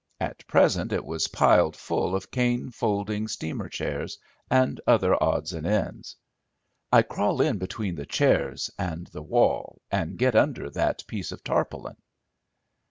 At 0.19 0.47
present 0.47 0.91
it 0.91 1.05
was 1.05 1.27
piled 1.27 1.75
full 1.75 2.15
of 2.15 2.31
cane 2.31 2.71
folding 2.71 3.27
steamer 3.27 3.69
chairs 3.69 4.17
and 4.49 4.81
other 4.87 5.15
odds 5.21 5.53
and 5.53 5.67
ends. 5.67 6.15
"I 6.91 7.03
crawl 7.03 7.39
in 7.39 7.59
between 7.59 7.93
the 7.93 8.07
chairs 8.07 8.71
and 8.79 9.05
the 9.05 9.21
wall 9.21 9.79
and 9.91 10.17
get 10.17 10.33
under 10.35 10.71
that 10.71 11.05
piece 11.05 11.31
of 11.31 11.43
tarpaulin." 11.43 11.97